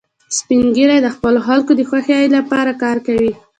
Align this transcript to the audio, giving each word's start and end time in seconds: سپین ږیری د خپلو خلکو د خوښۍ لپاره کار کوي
سپین 0.37 0.65
ږیری 0.75 0.99
د 1.03 1.07
خپلو 1.15 1.39
خلکو 1.47 1.71
د 1.75 1.81
خوښۍ 1.89 2.25
لپاره 2.37 2.71
کار 2.83 2.97
کوي 3.07 3.31